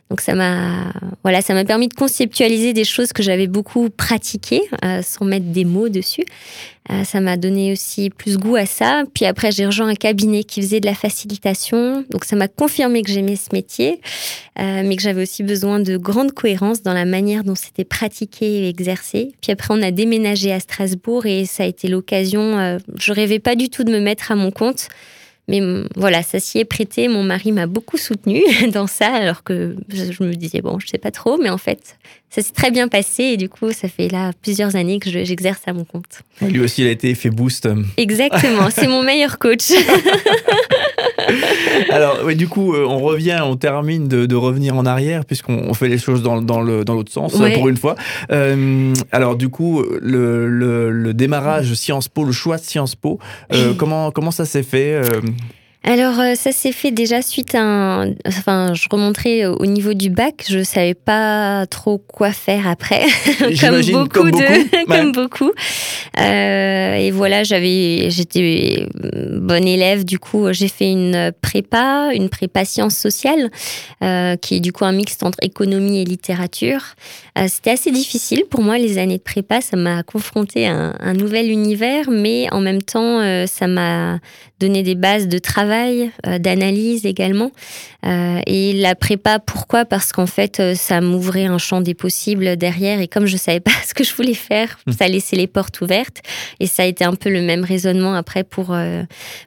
Donc 0.10 0.22
ça 0.22 0.34
m'a 0.34 0.92
voilà, 1.24 1.42
ça 1.42 1.54
m'a 1.54 1.66
permis 1.66 1.88
de 1.88 1.94
conceptualiser 1.94 2.74
des 2.74 2.84
choses 2.86 3.14
que 3.14 3.22
j'avais 3.22 3.48
beaucoup 3.48 3.90
pratiquées 3.90 4.62
euh, 4.84 5.02
sans 5.02 5.26
mettre 5.26 5.48
des 5.48 5.66
mots 5.66 5.90
dessus. 5.90 6.26
Euh, 6.92 7.04
ça 7.04 7.20
m'a 7.20 7.38
donné 7.38 7.72
aussi 7.72 8.10
plus 8.10 8.38
goût 8.38 8.56
à 8.56 8.66
ça. 8.66 9.04
Puis 9.14 9.26
après, 9.26 9.52
j'ai 9.52 9.66
rejoint 9.66 9.88
un 9.88 9.96
cabinet 9.96 10.44
qui 10.44 10.62
faisait 10.62 10.80
de 10.80 10.88
la 10.88 10.96
facilitation. 10.96 12.04
Donc 12.10 12.26
ça 12.26 12.36
m'a 12.36 12.48
confirmé 12.48 13.04
que 13.04 13.12
j'aimais 13.12 13.36
ce 13.36 13.50
métier, 13.54 14.02
euh, 14.60 14.82
mais 14.84 14.96
que 14.96 15.02
j'avais 15.02 15.22
aussi 15.22 15.44
besoin 15.44 15.80
de 15.80 15.98
grande 15.98 16.32
cohérence 16.32 16.82
dans 16.82 16.94
la 16.94 17.06
manière 17.06 17.44
dont 17.44 17.56
c'était 17.56 17.84
pratiqué 17.84 18.64
et 18.64 18.70
exercé. 18.70 19.34
Puis 19.42 19.52
après, 19.52 19.74
on 19.78 19.82
a 19.84 19.92
déménagé 19.92 20.52
à 20.52 20.60
Strasbourg 20.60 21.26
et 21.26 21.46
ça 21.46 21.64
a 21.64 21.66
été 21.68 21.88
l'occasion. 21.88 22.58
euh, 22.58 22.78
je 22.98 23.14
rêvais 23.14 23.40
pas 23.40 23.56
du 23.56 23.70
tout 23.70 23.84
de 23.84 23.92
me 23.92 24.00
mettre 24.00 24.32
à 24.32 24.36
mon 24.36 24.50
compte. 24.50 24.88
Mais 25.50 25.62
voilà, 25.96 26.22
ça 26.24 26.40
s'y 26.40 26.60
est 26.60 26.66
prêté. 26.66 27.08
Mon 27.10 27.24
mari 27.24 27.52
m'a 27.52 27.66
beaucoup 27.66 27.98
soutenue 27.98 28.44
dans 28.72 28.88
ça, 28.88 29.08
alors 29.08 29.44
que 29.44 29.76
je 29.90 30.24
me 30.24 30.36
disais, 30.36 30.62
bon, 30.62 30.80
je 30.80 30.88
sais 30.88 30.98
pas 31.00 31.12
trop, 31.12 31.38
mais 31.38 31.50
en 31.50 31.58
fait, 31.58 31.98
ça 32.30 32.42
s'est 32.42 32.54
très 32.54 32.70
bien 32.72 32.88
passé. 32.88 33.24
Et 33.24 33.38
du 33.38 33.50
coup, 33.50 33.72
ça 33.72 33.88
fait 33.90 34.08
là 34.10 34.32
plusieurs 34.42 34.76
années 34.76 35.00
que 35.00 35.10
je- 35.10 35.24
j'exerce 35.26 35.62
à 35.66 35.74
mon 35.74 35.84
compte. 35.86 36.22
Lui 36.42 36.60
aussi, 36.62 36.84
il 36.84 36.88
a 36.88 36.92
été 36.92 37.14
fait 37.16 37.30
boost. 37.32 37.68
Exactement, 37.98 38.70
c'est 38.70 38.88
mon 38.88 39.02
meilleur 39.04 39.40
coach. 39.40 39.72
Alors, 41.90 42.24
ouais, 42.26 42.36
du 42.36 42.48
coup, 42.48 42.74
euh, 42.74 42.86
on 42.88 43.00
revient, 43.00 43.40
on 43.44 43.56
termine 43.56 44.08
de, 44.08 44.26
de 44.26 44.36
revenir 44.36 44.76
en 44.76 44.86
arrière, 44.86 45.26
puisqu'on 45.26 45.64
on 45.68 45.74
fait 45.74 45.88
les 45.90 45.98
choses 45.98 46.22
dans, 46.24 46.42
dans 46.42 46.62
le- 46.62 46.84
dans 46.86 46.94
l'autre 46.94 47.12
sens, 47.12 47.34
Ouais. 47.36 47.54
pour 47.54 47.68
une 47.68 47.78
fois. 47.78 47.96
Euh, 48.32 48.94
alors, 49.12 49.36
du 49.36 49.50
coup, 49.50 49.84
le, 50.02 50.48
le- 50.48 50.92
le 50.92 51.14
démarrage 51.14 51.74
Sciences 51.74 52.08
Po, 52.08 52.24
le 52.24 52.32
choix 52.32 52.58
de 52.58 52.64
Sciences 52.64 52.96
Po, 52.96 53.20
euh, 53.54 53.74
comment, 53.78 54.12
comment 54.12 54.32
ça 54.32 54.46
s'est 54.46 54.64
fait 54.64 55.02
Alors, 55.82 56.20
euh, 56.20 56.36
ça 56.36 56.52
s'est 56.52 56.74
fait 56.74 56.92
déjà 56.92 57.22
suite 57.22 57.56
à 57.56 57.62
un. 57.62 58.14
Enfin, 58.28 58.74
je 58.74 58.88
remonterai 58.92 59.48
au 59.48 59.66
niveau 59.66 59.94
du 59.94 60.10
bac. 60.10 60.46
Je 60.50 60.62
savais 60.62 60.94
pas 60.94 61.66
trop 61.68 61.98
quoi 61.98 62.32
faire 62.34 62.68
après. 62.68 63.02
comme 63.62 63.82
beaucoup, 63.82 64.10
comme 64.10 64.32
de. 64.32 64.38
beaucoup. 64.38 64.50
Ouais. 64.90 64.98
comme 64.98 65.12
beaucoup. 65.14 65.52
Euh, 66.20 66.96
et 66.96 67.12
voilà, 67.12 67.44
j'avais. 67.44 68.10
J'étais 68.10 68.88
bonne 69.32 69.68
élève. 69.68 70.04
Du 70.04 70.20
coup, 70.20 70.52
j'ai 70.52 70.68
fait 70.68 70.92
une 70.92 71.32
prépa, 71.42 72.12
une 72.14 72.28
prépa 72.30 72.66
sciences 72.66 72.98
sociales, 72.98 73.50
euh, 74.04 74.36
qui 74.36 74.56
est 74.56 74.60
du 74.60 74.74
coup 74.74 74.84
un 74.84 74.92
mixte 74.92 75.24
entre 75.24 75.40
économie 75.42 76.02
et 76.02 76.06
littérature. 76.06 76.82
Euh, 77.38 77.46
C'était 77.48 77.72
assez 77.72 77.92
difficile 77.92 78.44
pour 78.50 78.62
moi, 78.62 78.78
les 78.78 78.98
années 78.98 79.18
de 79.18 79.24
prépa. 79.24 79.62
Ça 79.62 79.78
m'a 79.78 80.04
confronté 80.04 80.68
à 80.68 80.74
un, 80.74 80.96
un 81.00 81.14
nouvel 81.14 81.50
univers, 81.50 82.10
mais 82.12 82.52
en 82.52 82.60
même 82.60 82.82
temps, 82.82 83.22
euh, 83.22 83.46
ça 83.48 83.68
m'a 83.68 84.20
donné 84.60 84.84
des 84.84 84.96
bases 84.96 85.28
de 85.28 85.38
travail, 85.38 86.12
euh, 86.26 86.38
d'analyse 86.40 87.06
également. 87.06 87.52
Euh, 88.06 88.40
et 88.46 88.74
la 88.74 88.96
prépa, 88.96 89.40
pourquoi? 89.40 89.86
Parce 89.86 90.12
qu'en 90.12 90.26
fait, 90.26 90.60
euh, 90.60 90.74
ça 90.74 91.02
m'ouvrait 91.02 91.46
un 91.46 91.58
champ 91.58 91.82
des 91.82 91.94
possibles 91.94 92.56
derrière. 92.56 93.02
Et 93.02 93.08
comme 93.08 93.26
je 93.26 93.38
savais 93.38 93.60
pas 93.60 93.72
ce 93.88 93.94
que 93.94 94.04
je 94.04 94.14
voulais 94.14 94.34
faire, 94.34 94.80
ça 94.98 95.08
laissait 95.08 95.36
les 95.36 95.48
portes 95.48 95.82
ouvertes. 95.82 96.22
Et 96.60 96.68
ça 96.68 96.84
a 96.84 96.86
été 96.86 97.04
un 97.04 97.16
peu 97.16 97.30
le 97.30 97.42
même 97.42 97.64
raisonnement 97.64 98.14
après 98.14 98.44
pour, 98.44 98.74
euh, 98.74 99.04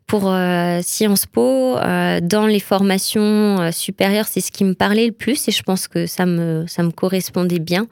pour 0.06 0.30
euh, 0.30 0.80
Sciences 0.82 1.26
Po. 1.26 1.76
Euh, 1.76 2.20
dans 2.22 2.46
les 2.46 2.60
formations 2.60 3.70
supérieures, 3.72 4.26
c'est 4.28 4.40
ce 4.40 4.52
qui 4.52 4.64
me 4.64 4.74
parlait 4.74 5.06
le 5.06 5.12
plus. 5.12 5.48
Et 5.48 5.52
je 5.52 5.62
pense 5.62 5.88
que 5.88 6.06
ça 6.06 6.26
me, 6.26 6.64
ça 6.68 6.82
me 6.82 6.90
correspondait 6.90 7.58
bien 7.58 7.86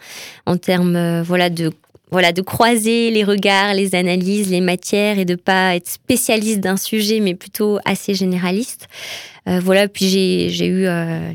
en 0.47 0.57
termes 0.57 1.23
voilà, 1.23 1.49
de 1.49 1.71
voilà, 2.11 2.33
de 2.33 2.43
croiser 2.43 3.11
les 3.11 3.25
regards, 3.25 3.75
les 3.75 3.95
analyses, 3.95 4.51
les 4.51 4.61
matières 4.61 5.19
et 5.19 5.25
de 5.25 5.35
pas 5.35 5.77
être 5.77 5.89
spécialiste 5.89 6.61
d'un 6.61 6.77
sujet, 6.77 7.21
mais 7.21 7.35
plutôt 7.35 7.79
assez 7.85 8.15
généraliste. 8.15 8.89
Voilà, 9.47 9.89
puis 9.89 10.09
j'ai 10.09 10.67
eu 10.67 10.87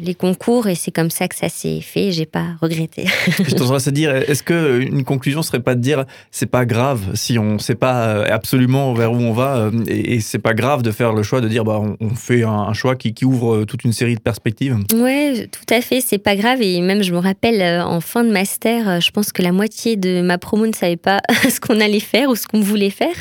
les 0.01 0.15
concours 0.15 0.67
et 0.67 0.75
c'est 0.75 0.91
comme 0.91 1.09
ça 1.09 1.27
que 1.27 1.35
ça 1.35 1.49
s'est 1.49 1.81
fait. 1.81 2.11
J'ai 2.11 2.25
pas 2.25 2.45
regretté. 2.61 3.05
Je 3.45 3.55
t'entends 3.55 3.77
dire, 3.91 4.15
est-ce 4.15 4.43
que 4.43 4.79
une 4.79 5.03
conclusion 5.03 5.41
serait 5.41 5.59
pas 5.59 5.75
de 5.75 5.81
dire, 5.81 6.05
c'est 6.31 6.45
pas 6.45 6.65
grave 6.65 7.01
si 7.13 7.37
on 7.37 7.59
sait 7.59 7.75
pas 7.75 8.23
absolument 8.25 8.93
vers 8.93 9.11
où 9.11 9.17
on 9.17 9.33
va 9.33 9.69
et, 9.87 10.19
c'est 10.19 10.39
pas 10.39 10.53
grave 10.53 10.81
de 10.81 10.91
faire 10.91 11.13
le 11.13 11.23
choix 11.23 11.41
de 11.41 11.47
dire, 11.47 11.63
bah, 11.63 11.81
on, 11.99 12.15
fait 12.15 12.43
un, 12.43 12.73
choix 12.73 12.95
qui, 12.95 13.13
qui, 13.13 13.25
ouvre 13.25 13.65
toute 13.65 13.83
une 13.83 13.93
série 13.93 14.15
de 14.15 14.21
perspectives? 14.21 14.77
Ouais, 14.93 15.47
tout 15.51 15.73
à 15.73 15.81
fait. 15.81 16.01
C'est 16.01 16.17
pas 16.17 16.35
grave 16.35 16.61
et 16.61 16.81
même 16.81 17.03
je 17.03 17.11
me 17.11 17.19
rappelle 17.19 17.81
en 17.81 17.99
fin 18.01 18.23
de 18.23 18.31
master, 18.31 19.01
je 19.01 19.11
pense 19.11 19.31
que 19.31 19.41
la 19.41 19.51
moitié 19.51 19.95
de 19.95 20.21
ma 20.21 20.37
promo 20.37 20.67
ne 20.67 20.73
savait 20.73 20.97
pas 20.97 21.21
ce 21.49 21.59
qu'on 21.59 21.79
allait 21.79 21.99
faire 21.99 22.29
ou 22.29 22.35
ce 22.35 22.47
qu'on 22.47 22.61
voulait 22.61 22.89
faire. 22.89 23.15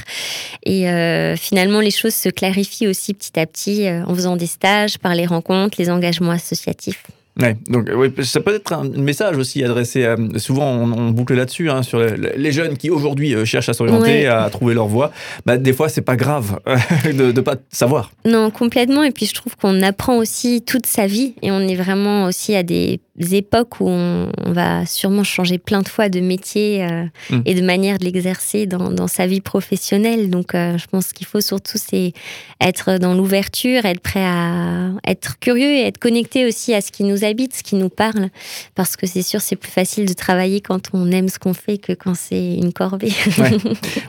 Et 0.64 0.88
euh, 0.88 1.36
finalement, 1.36 1.80
les 1.80 1.90
choses 1.90 2.14
se 2.14 2.28
clarifient 2.28 2.88
aussi 2.88 3.14
petit 3.14 3.38
à 3.38 3.46
petit 3.46 3.86
euh, 3.86 4.04
en 4.06 4.14
faisant 4.14 4.36
des 4.36 4.46
stages, 4.46 4.73
par 5.00 5.14
les 5.14 5.26
rencontres, 5.26 5.76
les 5.78 5.90
engagements 5.90 6.32
associatifs. 6.32 7.02
Ouais, 7.40 7.56
donc 7.68 7.90
oui, 7.92 8.12
ça 8.22 8.40
peut 8.40 8.54
être 8.54 8.72
un 8.72 8.88
message 8.88 9.36
aussi 9.36 9.64
adressé. 9.64 10.06
souvent, 10.36 10.70
on, 10.70 11.10
boucle 11.10 11.34
là-dessus 11.34 11.68
hein, 11.68 11.82
sur 11.82 11.98
les, 11.98 12.52
jeunes 12.52 12.76
qui 12.76 12.90
aujourd'hui 12.90 13.34
euh, 13.34 13.44
cherchent 13.44 13.68
à 13.68 13.72
s'orienter, 13.72 14.28
à 14.28 14.48
trouver 14.50 14.72
leur 14.72 14.86
voie. 14.86 15.10
Bah, 15.44 15.56
des 15.56 15.72
fois, 15.72 15.88
c'est 15.88 16.02
pas 16.02 16.14
grave 16.14 16.60
de 17.12 17.32
ne 17.32 17.40
pas 17.40 17.56
savoir. 17.70 18.12
Non, 18.24 18.50
complètement. 18.50 19.02
Et 19.02 19.10
puis, 19.10 19.26
je 19.26 19.34
trouve 19.34 19.56
qu'on 19.56 19.82
apprend 19.82 20.16
aussi 20.16 20.62
toute 20.62 20.86
sa 20.86 21.08
vie 21.08 21.34
et 21.42 21.50
on 21.50 21.60
est 21.60 21.74
vraiment 21.74 22.26
aussi 22.26 22.54
à 22.54 22.62
des 22.62 23.00
époques 23.20 23.80
où 23.80 23.88
on, 23.88 24.30
va 24.46 24.86
sûrement 24.86 25.24
changer 25.24 25.58
plein 25.58 25.82
de 25.82 25.88
fois 25.88 26.08
de 26.08 26.20
métier 26.20 26.84
euh, 26.84 27.04
mm. 27.30 27.42
et 27.44 27.54
de 27.54 27.62
manière 27.62 27.98
de 27.98 28.04
l'exercer 28.04 28.66
dans, 28.66 28.90
dans, 28.90 29.08
sa 29.08 29.26
vie 29.26 29.40
professionnelle. 29.40 30.30
Donc, 30.30 30.54
euh, 30.54 30.78
je 30.78 30.86
pense 30.86 31.12
qu'il 31.12 31.26
faut 31.26 31.40
surtout 31.40 31.78
c'est 31.78 32.12
être 32.60 32.98
dans 32.98 33.14
l'ouverture, 33.14 33.84
être 33.84 34.00
prêt 34.00 34.24
à 34.24 34.90
être 35.06 35.38
curieux 35.38 35.70
et 35.70 35.86
être 35.86 35.98
connecté 35.98 36.46
aussi 36.46 36.74
à 36.74 36.80
ce 36.80 36.92
qui 36.92 37.04
nous 37.04 37.24
habite, 37.24 37.54
ce 37.54 37.62
qui 37.62 37.76
nous 37.76 37.88
parle. 37.88 38.28
Parce 38.74 38.96
que 38.96 39.06
c'est 39.06 39.22
sûr, 39.22 39.40
c'est 39.40 39.56
plus 39.56 39.70
facile 39.70 40.06
de 40.06 40.12
travailler 40.12 40.60
quand 40.60 40.90
on 40.92 41.10
aime 41.10 41.28
ce 41.28 41.38
qu'on 41.38 41.54
fait 41.54 41.78
que 41.78 41.92
quand 41.92 42.14
c'est 42.14 42.54
une 42.54 42.72
corvée. 42.72 43.12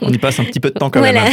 On 0.00 0.12
y 0.12 0.18
passe 0.18 0.38
un 0.40 0.44
petit 0.44 0.60
peu 0.60 0.70
de 0.70 0.78
temps 0.78 0.90
quand 0.90 1.00
même. 1.00 1.16
Hein. 1.16 1.30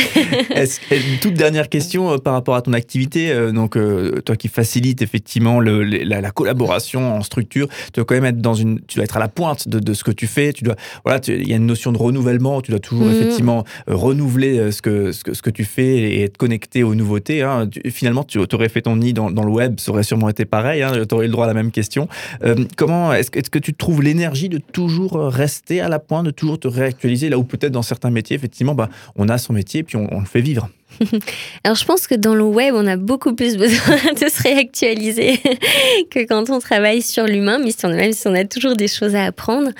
une 0.91 1.19
toute 1.19 1.33
dernière 1.33 1.69
question 1.69 2.13
euh, 2.13 2.17
par 2.17 2.33
rapport 2.33 2.55
à 2.55 2.61
ton 2.61 2.73
activité. 2.73 3.33
donc, 3.51 3.77
toi 4.25 4.35
qui 4.35 4.47
facilites 4.47 5.01
effectivement 5.01 5.59
le, 5.59 5.83
la, 5.83 6.21
la 6.21 6.31
collaboration 6.31 7.15
en 7.15 7.21
structure 7.21 7.62
tu 7.67 7.91
dois 7.95 8.05
quand 8.05 8.15
même 8.15 8.25
être 8.25 8.41
dans 8.41 8.53
une, 8.53 8.79
tu 8.87 8.95
dois 8.95 9.05
être 9.05 9.17
à 9.17 9.19
la 9.19 9.27
pointe 9.27 9.67
de, 9.67 9.93
ce 9.93 10.03
que 10.03 10.11
tu 10.11 10.27
fais. 10.27 10.53
Tu 10.53 10.63
dois, 10.63 10.75
voilà, 11.05 11.19
il 11.27 11.47
y 11.47 11.53
a 11.53 11.57
une 11.57 11.65
notion 11.65 11.91
de 11.91 11.97
renouvellement. 11.97 12.61
Tu 12.61 12.71
dois 12.71 12.79
toujours 12.79 13.05
mhm. 13.05 13.13
effectivement 13.13 13.63
euh, 13.89 13.95
renouveler 13.95 14.57
euh, 14.57 14.71
ce 14.71 14.81
que, 14.81 15.11
ce 15.11 15.23
que, 15.23 15.33
ce 15.33 15.41
que 15.41 15.49
tu 15.49 15.65
fais 15.65 15.97
et 15.97 16.23
être 16.23 16.37
connecté 16.37 16.83
aux 16.83 16.95
nouveautés. 16.95 17.41
Hein. 17.41 17.69
finalement, 17.89 18.23
tu 18.23 18.39
aurais 18.39 18.69
fait 18.69 18.81
ton 18.81 18.97
nid 18.97 19.13
dans, 19.13 19.29
le 19.29 19.51
web, 19.51 19.79
ça 19.79 19.91
aurait 19.91 20.03
sûrement 20.03 20.29
été 20.29 20.45
pareil. 20.45 20.81
Hein. 20.81 21.05
tu 21.07 21.15
aurais 21.15 21.25
eu 21.25 21.27
le 21.27 21.33
droit 21.33 21.45
à 21.45 21.47
la 21.47 21.53
même 21.53 21.71
question. 21.71 22.07
Euh, 22.43 22.55
comment 22.77 23.13
est-ce, 23.13 23.29
est 23.33 23.49
que 23.49 23.59
tu 23.59 23.73
trouves 23.73 24.01
l'énergie 24.01 24.49
de 24.49 24.57
toujours 24.57 25.13
rester 25.13 25.81
à 25.81 25.89
la 25.89 25.99
pointe, 25.99 26.25
de 26.25 26.31
toujours 26.31 26.59
te 26.59 26.67
réactualiser 26.67 27.29
là 27.29 27.37
où 27.37 27.43
peut-être 27.43 27.71
dans 27.71 27.81
certains 27.81 28.09
métiers, 28.09 28.35
effectivement, 28.35 28.75
bah, 28.75 28.89
on 29.15 29.29
a 29.29 29.37
son 29.37 29.53
métier 29.53 29.81
et 29.81 29.83
puis 29.83 29.97
on 29.97 30.19
le 30.19 30.25
fait 30.25 30.41
vivre? 30.41 30.69
Alors 31.63 31.75
je 31.75 31.85
pense 31.85 32.07
que 32.07 32.15
dans 32.15 32.35
le 32.35 32.43
web, 32.43 32.73
on 32.75 32.87
a 32.87 32.97
beaucoup 32.97 33.33
plus 33.33 33.57
besoin 33.57 33.95
de 34.21 34.29
se 34.29 34.43
réactualiser 34.43 35.37
que 36.11 36.25
quand 36.25 36.49
on 36.49 36.59
travaille 36.59 37.01
sur 37.01 37.25
l'humain, 37.25 37.59
on, 37.83 37.89
même 37.89 38.13
si 38.13 38.27
on 38.27 38.35
a 38.35 38.45
toujours 38.45 38.75
des 38.75 38.87
choses 38.87 39.15
à 39.15 39.25
apprendre. 39.25 39.71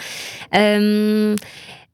Euh, 0.55 1.35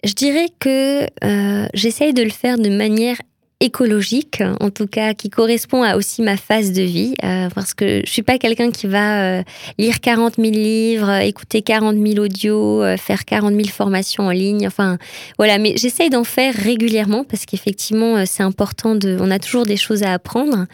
je 0.03 0.13
dirais 0.13 0.47
que 0.59 1.03
euh, 1.23 1.67
j'essaye 1.73 2.13
de 2.13 2.23
le 2.23 2.29
faire 2.29 2.57
de 2.57 2.69
manière 2.69 3.17
écologique, 3.61 4.41
en 4.61 4.69
tout 4.69 4.87
cas 4.87 5.13
qui 5.13 5.29
correspond 5.29 5.83
à 5.83 5.97
aussi 5.97 6.21
ma 6.21 6.37
phase 6.37 6.71
de 6.71 6.81
vie, 6.81 7.13
euh, 7.25 7.49
parce 7.53 7.73
que 7.73 8.01
je 8.05 8.09
suis 8.09 8.21
pas 8.21 8.37
quelqu'un 8.37 8.71
qui 8.71 8.87
va 8.87 9.39
euh, 9.39 9.43
lire 9.77 9.99
40 9.99 10.35
000 10.37 10.51
livres, 10.51 11.11
écouter 11.19 11.61
40 11.61 11.97
000 11.97 12.23
audios, 12.23 12.81
euh, 12.81 12.95
faire 12.95 13.25
40 13.25 13.53
000 13.53 13.67
formations 13.67 14.27
en 14.27 14.31
ligne, 14.31 14.65
enfin 14.65 14.97
voilà, 15.37 15.57
mais 15.57 15.73
j'essaye 15.75 16.09
d'en 16.09 16.23
faire 16.23 16.53
régulièrement 16.53 17.25
parce 17.25 17.45
qu'effectivement 17.45 18.25
c'est 18.25 18.43
important 18.43 18.95
de, 18.95 19.17
on 19.19 19.29
a 19.29 19.39
toujours 19.39 19.65
des 19.65 19.77
choses 19.77 20.03
à 20.03 20.13
apprendre. 20.13 20.65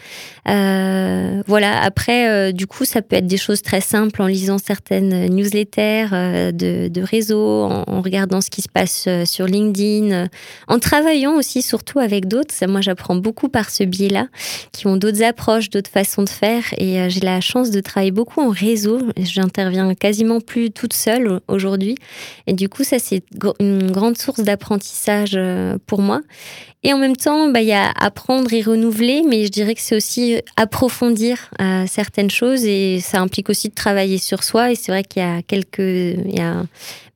voilà, 0.44 1.82
après 1.82 2.52
du 2.52 2.68
coup 2.68 2.84
ça 2.84 3.02
peut 3.02 3.16
être 3.16 3.26
des 3.26 3.36
choses 3.36 3.62
très 3.62 3.80
simples 3.80 4.22
en 4.22 4.28
lisant 4.28 4.58
certaines 4.58 5.26
newsletters 5.34 6.52
de, 6.52 6.86
de 6.86 7.02
réseaux, 7.02 7.64
en, 7.64 8.00
regardant 8.00 8.40
ce 8.40 8.50
qui 8.50 8.62
se 8.62 8.68
passe 8.68 9.08
sur 9.24 9.46
LinkedIn, 9.46 10.28
en 10.68 10.78
travaillant 10.78 11.34
aussi 11.34 11.62
surtout 11.62 11.98
avec 11.98 12.28
d'autres 12.28 12.54
moi, 12.76 12.82
j'apprends 12.82 13.16
beaucoup 13.16 13.48
par 13.48 13.70
ce 13.70 13.84
biais-là, 13.84 14.28
qui 14.70 14.86
ont 14.86 14.98
d'autres 14.98 15.22
approches, 15.22 15.70
d'autres 15.70 15.90
façons 15.90 16.22
de 16.22 16.28
faire. 16.28 16.62
Et 16.76 17.00
euh, 17.00 17.08
j'ai 17.08 17.20
la 17.20 17.40
chance 17.40 17.70
de 17.70 17.80
travailler 17.80 18.10
beaucoup 18.10 18.42
en 18.42 18.50
réseau. 18.50 19.00
J'interviens 19.16 19.94
quasiment 19.94 20.42
plus 20.42 20.70
toute 20.70 20.92
seule 20.92 21.40
aujourd'hui. 21.48 21.94
Et 22.46 22.52
du 22.52 22.68
coup, 22.68 22.84
ça, 22.84 22.98
c'est 22.98 23.22
une 23.60 23.90
grande 23.90 24.18
source 24.18 24.40
d'apprentissage 24.40 25.32
euh, 25.36 25.78
pour 25.86 26.02
moi. 26.02 26.20
Et 26.82 26.92
en 26.92 26.98
même 26.98 27.16
temps, 27.16 27.48
bah, 27.48 27.62
il 27.62 27.68
y 27.68 27.72
a 27.72 27.90
apprendre 27.98 28.52
et 28.52 28.60
renouveler, 28.60 29.22
mais 29.26 29.46
je 29.46 29.50
dirais 29.50 29.74
que 29.74 29.80
c'est 29.80 29.96
aussi 29.96 30.36
approfondir 30.58 31.50
euh, 31.62 31.86
certaines 31.88 32.30
choses 32.30 32.66
et 32.66 33.00
ça 33.00 33.22
implique 33.22 33.48
aussi 33.48 33.70
de 33.70 33.74
travailler 33.74 34.18
sur 34.18 34.44
soi. 34.44 34.70
Et 34.70 34.74
c'est 34.74 34.92
vrai 34.92 35.02
qu'il 35.02 35.22
y 35.22 35.24
a 35.24 35.40
quelques, 35.40 35.78
il 35.78 36.36
y 36.36 36.42
a, 36.42 36.66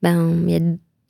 ben, 0.01 0.43
il 0.47 0.55
y 0.55 0.57
a 0.57 0.61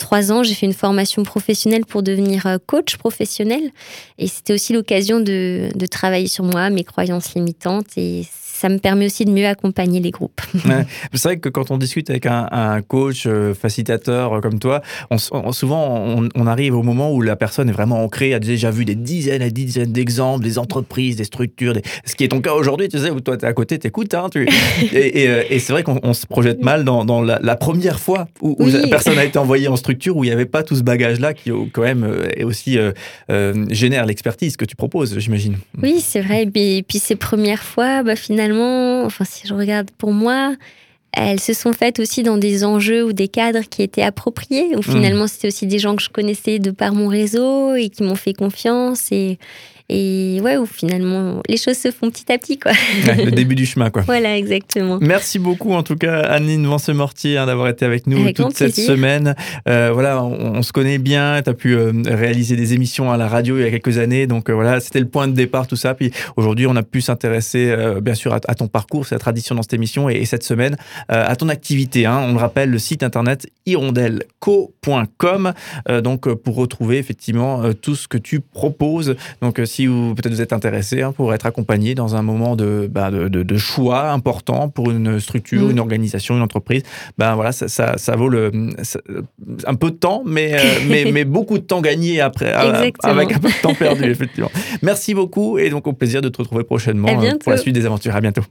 trois 0.01 0.33
ans, 0.33 0.43
j'ai 0.43 0.55
fait 0.55 0.67
une 0.67 0.73
formation 0.73 1.23
professionnelle 1.23 1.85
pour 1.87 2.03
devenir 2.03 2.47
euh, 2.47 2.59
coach 2.67 2.97
professionnel. 2.97 3.71
Et 4.19 4.27
c'était 4.27 4.55
aussi 4.55 4.73
l'occasion 4.73 5.21
de, 5.21 5.69
de, 5.73 5.87
travailler 5.87 6.27
sur 6.27 6.45
moi, 6.45 6.71
mes 6.71 6.83
croyances 6.83 7.35
limitantes. 7.35 7.87
Et 7.97 8.25
ça 8.61 8.69
me 8.69 8.79
permet 8.79 9.07
aussi 9.07 9.25
de 9.25 9.31
mieux 9.31 9.47
accompagner 9.47 10.01
les 10.01 10.11
groupes. 10.11 10.43
C'est 11.15 11.23
vrai 11.23 11.39
que 11.39 11.49
quand 11.49 11.71
on 11.71 11.79
discute 11.79 12.11
avec 12.11 12.27
un, 12.27 12.83
coach, 12.87 13.25
euh, 13.27 13.55
facilitateur 13.55 14.35
euh, 14.35 14.41
comme 14.41 14.59
toi, 14.59 14.83
on, 15.11 15.53
souvent 15.53 16.19
on, 16.35 16.47
arrive 16.47 16.77
au 16.77 16.83
moment 16.83 17.11
où 17.11 17.23
la 17.23 17.37
personne 17.37 17.71
est 17.71 17.73
vraiment 17.73 18.05
ancrée, 18.05 18.35
a 18.35 18.39
déjà 18.39 18.71
vu 18.71 18.85
des 18.85 18.97
dizaines 18.97 19.41
et 19.41 19.51
dizaines 19.51 19.93
d'exemples, 19.93 20.45
des 20.45 20.59
entreprises, 20.59 21.17
des 21.17 21.25
structures, 21.25 21.73
ce 22.05 22.15
qui 22.15 22.25
est 22.25 22.29
ton 22.29 22.43
cas 22.43 22.53
aujourd'hui, 22.53 22.89
tu 22.89 22.99
sais, 22.99 23.11
où 23.11 23.21
toi 23.21 23.39
tu 23.39 23.47
es 23.47 23.49
à 23.49 23.53
côté, 23.55 23.79
t'écoutes, 23.79 24.13
hein, 24.13 24.27
tu... 24.31 24.47
et, 24.93 25.29
euh, 25.29 25.43
et, 25.49 25.59
c'est 25.59 25.73
vrai 25.73 25.83
qu'on 25.83 26.13
se 26.13 26.27
projette 26.27 26.63
mal 26.63 26.85
dans, 26.85 27.07
dans 27.07 27.23
la, 27.23 27.57
première 27.57 27.99
fois 27.99 28.29
où, 28.43 28.57
la 28.67 28.87
personne 28.89 29.19
a 29.19 29.25
été 29.25 29.39
envoyée 29.39 29.69
en 29.69 29.77
structure 29.77 29.90
où 30.15 30.25
il 30.25 30.29
n'y 30.29 30.33
avait 30.33 30.47
pas 30.47 30.63
tout 30.63 30.77
ce 30.77 30.83
bagage-là 30.83 31.35
qui 31.35 31.51
quand 31.73 31.83
même 31.83 32.09
est 32.37 32.45
aussi 32.45 32.79
génère 33.71 34.07
l'expertise 34.07 34.57
que 34.57 34.65
tu 34.65 34.77
proposes, 34.77 35.19
j'imagine. 35.19 35.57
Oui, 35.83 36.01
c'est 36.01 36.21
vrai. 36.21 36.45
Et 36.55 36.83
puis, 36.83 36.99
ces 36.99 37.17
premières 37.17 37.63
fois, 37.63 38.03
bah, 38.03 38.17
finalement, 38.17 39.05
enfin 39.05 39.25
si 39.25 39.47
je 39.47 39.55
regarde 39.55 39.91
pour 39.99 40.13
moi, 40.13 40.55
elles 41.13 41.41
se 41.41 41.53
sont 41.53 41.73
faites 41.73 41.99
aussi 41.99 42.23
dans 42.23 42.39
des 42.39 42.65
enjeux 42.65 43.05
ou 43.05 43.13
des 43.13 43.29
cadres 43.29 43.69
qui 43.69 43.83
étaient 43.83 44.03
appropriés. 44.03 44.77
Ou 44.77 44.79
mmh. 44.79 44.83
finalement, 44.83 45.27
c'était 45.27 45.49
aussi 45.49 45.67
des 45.67 45.79
gens 45.79 45.97
que 45.97 46.03
je 46.03 46.09
connaissais 46.09 46.59
de 46.59 46.71
par 46.71 46.95
mon 46.95 47.09
réseau 47.09 47.75
et 47.75 47.89
qui 47.89 48.03
m'ont 48.03 48.15
fait 48.15 48.35
confiance. 48.35 49.11
Et, 49.11 49.39
et 49.93 50.41
ouais, 50.41 50.57
où 50.57 50.67
finalement, 50.67 51.43
les 51.49 51.57
choses 51.57 51.77
se 51.77 51.91
font 51.91 52.11
petit 52.11 52.31
à 52.33 52.39
petit, 52.39 52.61
quoi. 52.61 52.71
le 53.07 53.33
début 53.33 53.57
du 53.57 53.67
chemin, 53.67 53.91
quoi. 53.91 54.03
Voilà, 54.07 54.39
exactement. 54.39 54.99
Merci 55.01 55.41
beaucoup, 55.41 55.73
en 55.73 55.83
tout 55.83 55.97
cas, 55.97 56.21
Annine 56.21 56.65
Vance-Mortier, 56.65 57.39
hein, 57.39 57.47
d'avoir 57.47 57.69
été 57.69 57.85
avec 57.85 58.07
nous 58.07 58.31
toute 58.33 58.57
cette 58.57 58.77
semaine. 58.77 59.35
Euh, 59.69 59.91
voilà, 59.93 60.23
on, 60.23 60.63
se 60.63 60.73
connaît 60.73 60.99
bien. 60.99 61.43
Tu 61.43 61.51
as 61.51 61.55
pu 61.55 61.75
euh, 61.75 61.93
réaliser 62.07 62.55
des 62.55 62.75
émissions 62.75 63.11
à 63.11 63.17
la 63.17 63.27
radio 63.27 63.59
il 63.59 63.63
y 63.63 63.65
a 63.65 63.71
quelques 63.71 63.99
années. 63.99 64.29
Donc 64.29 64.49
euh, 64.49 64.53
voilà, 64.53 64.79
c'était 64.79 65.01
le 65.01 65.09
point 65.09 65.27
de 65.27 65.33
départ, 65.33 65.67
tout 65.67 65.75
ça. 65.75 65.95
Puis 65.95 66.13
aujourd'hui, 66.37 66.69
on 66.69 66.77
a 66.77 66.85
pu 66.85 67.01
s'intéresser, 67.01 67.75
bien 68.01 68.15
sûr, 68.15 68.33
à, 68.33 68.41
ton 68.41 68.69
parcours, 68.69 69.07
c'est 69.07 69.17
la 69.17 69.21
tradition 69.21 69.57
dans 69.57 69.63
cette 69.63 69.75
émission, 69.75 70.09
et, 70.09 70.25
cette 70.25 70.45
semaine, 70.45 70.77
à 71.09 71.35
ton 71.35 71.49
activité. 71.49 72.07
Hein. 72.07 72.21
On 72.21 72.33
le 72.33 72.39
rappelle, 72.39 72.71
le 72.71 72.79
site 72.79 73.03
internet 73.03 73.49
hirondelco.com, 73.67 75.53
donc 76.03 76.33
pour 76.35 76.55
retrouver 76.55 76.99
effectivement 76.99 77.73
tout 77.75 77.97
ce 77.97 78.07
que 78.07 78.19
tu 78.19 78.39
proposes. 78.41 79.17
Donc 79.41 79.61
si 79.65 79.80
si 79.81 79.87
vous 79.87 80.15
peut-être 80.15 80.35
vous 80.35 80.43
êtes 80.43 80.53
intéressé 80.53 81.01
hein, 81.01 81.13
pour 81.13 81.33
être 81.33 81.47
accompagné 81.47 81.95
dans 81.95 82.15
un 82.15 82.21
moment 82.21 82.55
de, 82.55 82.87
bah, 82.93 83.11
de, 83.11 83.57
choix 83.57 84.11
important 84.11 84.69
pour 84.69 84.91
une 84.91 85.19
structure, 85.21 85.69
mm. 85.69 85.71
une 85.71 85.81
organisation, 85.81 86.37
une 86.37 86.43
entreprise, 86.43 86.83
ben 87.17 87.35
voilà, 87.35 87.53
ça, 87.53 87.69
ça, 87.69 88.17
vaut 88.17 88.29
le, 88.29 88.51
un 89.67 89.75
peu 89.75 89.91
de 89.91 89.97
temps, 89.97 90.23
mais, 90.27 90.55
euh, 90.55 90.59
mais, 90.89 91.11
mais, 91.13 91.25
beaucoup 91.25 91.57
de 91.57 91.63
temps 91.63 91.81
gagné 91.81 92.21
après, 92.21 92.53
avec 92.53 92.97
un 93.33 93.39
peu 93.39 93.49
de 93.49 93.63
temps 93.63 93.75
perdu, 93.75 94.05
effectivement. 94.11 94.51
Merci 94.83 95.15
beaucoup 95.15 95.57
et 95.59 95.71
donc 95.71 95.87
au 95.87 95.95
plaisir 95.95 96.21
de 96.21 96.29
te 96.29 96.39
retrouver 96.39 96.65
prochainement 96.65 97.09
euh, 97.09 97.39
pour 97.39 97.53
la 97.53 97.59
suite 97.59 97.75
des 97.75 97.87
aventures. 97.87 98.15
À 98.15 98.21
bientôt. 98.21 98.43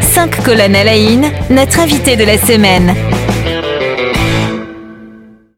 Cinq 0.00 0.44
colonnes 0.44 0.76
à 0.76 0.84
la 0.84 0.92
notre 1.50 1.80
invité 1.80 2.14
de 2.14 2.24
la 2.24 2.38
semaine. 2.38 2.94